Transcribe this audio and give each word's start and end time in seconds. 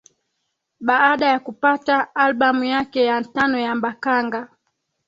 Baada 0.79 1.27
ya 1.27 1.39
kupata 1.39 2.15
albamu 2.15 2.63
yake 2.63 3.03
ya 3.05 3.23
tano 3.23 3.59
ya 3.59 3.75
Mbaqanga 3.75 4.49